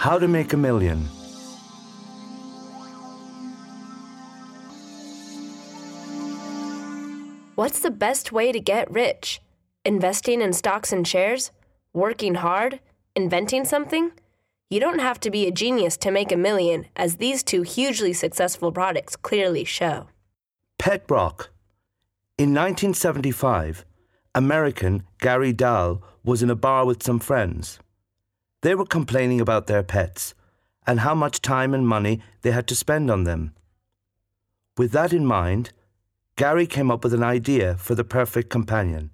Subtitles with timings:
[0.00, 1.04] How to Make a Million.
[7.54, 9.42] What's the best way to get rich?
[9.84, 11.50] Investing in stocks and shares?
[11.92, 12.80] Working hard?
[13.14, 14.12] Inventing something?
[14.70, 18.14] You don't have to be a genius to make a million, as these two hugely
[18.14, 20.06] successful products clearly show.
[20.78, 21.50] Pet Rock.
[22.38, 23.84] In 1975,
[24.34, 27.78] American Gary Dahl was in a bar with some friends.
[28.62, 30.34] They were complaining about their pets
[30.86, 33.54] and how much time and money they had to spend on them.
[34.76, 35.72] With that in mind,
[36.36, 39.10] Gary came up with an idea for the perfect companion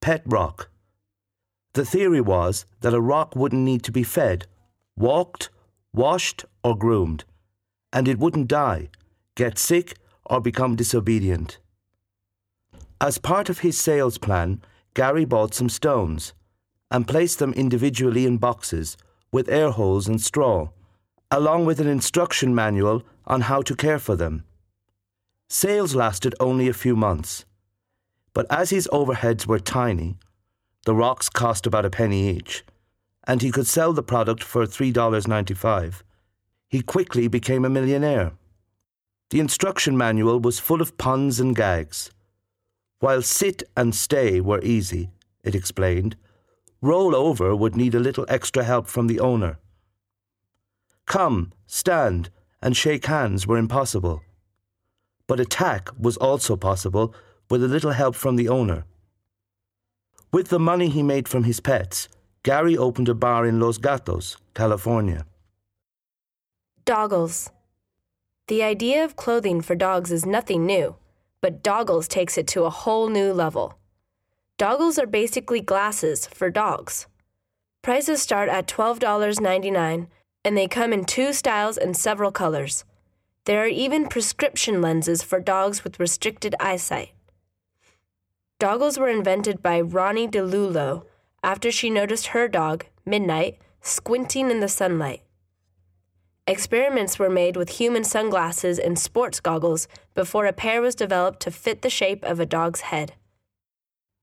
[0.00, 0.68] Pet Rock.
[1.74, 4.46] The theory was that a rock wouldn't need to be fed,
[4.96, 5.50] walked,
[5.92, 7.24] washed, or groomed,
[7.92, 8.90] and it wouldn't die,
[9.36, 11.58] get sick, or become disobedient.
[13.00, 14.60] As part of his sales plan,
[14.94, 16.32] Gary bought some stones
[16.92, 18.98] and placed them individually in boxes
[19.32, 20.68] with air holes and straw,
[21.30, 24.44] along with an instruction manual on how to care for them.
[25.48, 27.46] Sales lasted only a few months,
[28.34, 30.18] but as his overheads were tiny,
[30.84, 32.62] the rocks cost about a penny each,
[33.24, 36.02] and he could sell the product for $3.95.
[36.68, 38.32] He quickly became a millionaire.
[39.30, 42.10] The instruction manual was full of puns and gags.
[42.98, 45.10] While sit and stay were easy,
[45.42, 46.16] it explained,
[46.82, 49.58] roll over would need a little extra help from the owner.
[51.06, 52.28] Come, stand,
[52.60, 54.22] and shake hands were impossible.
[55.26, 57.14] But attack was also possible
[57.48, 58.84] with a little help from the owner.
[60.32, 62.08] With the money he made from his pets,
[62.42, 65.24] Gary opened a bar in Los Gatos, California.
[66.84, 67.50] Doggles.
[68.48, 70.96] The idea of clothing for dogs is nothing new,
[71.40, 73.78] but Doggles takes it to a whole new level.
[74.58, 77.06] Doggles are basically glasses for dogs.
[77.82, 80.06] Prices start at $12.99
[80.44, 82.84] and they come in two styles and several colors.
[83.44, 87.10] There are even prescription lenses for dogs with restricted eyesight.
[88.60, 91.04] Doggles were invented by Roni Di Lullo
[91.42, 95.22] after she noticed her dog, Midnight, squinting in the sunlight.
[96.46, 101.50] Experiments were made with human sunglasses and sports goggles before a pair was developed to
[101.50, 103.14] fit the shape of a dog's head.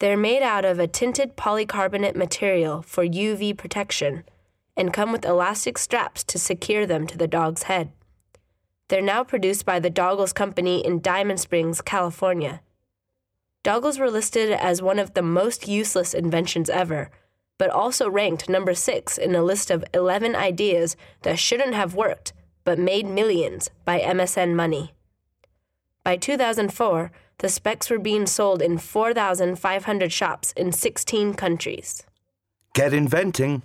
[0.00, 4.24] They're made out of a tinted polycarbonate material for UV protection
[4.76, 7.92] and come with elastic straps to secure them to the dog's head.
[8.88, 12.60] They're now produced by the Doggles Company in Diamond Springs, California.
[13.62, 17.10] Doggles were listed as one of the most useless inventions ever,
[17.56, 22.32] but also ranked number six in a list of 11 ideas that shouldn't have worked
[22.64, 24.92] but made millions by MSN Money.
[26.04, 32.02] By 2004, the specs were being sold in 4,500 shops in 16 countries.
[32.74, 33.62] Get inventing.